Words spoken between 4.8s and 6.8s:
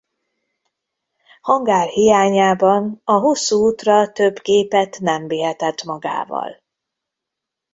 nem vihetett magával.